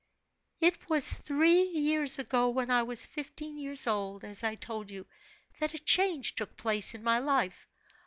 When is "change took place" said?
5.79-6.95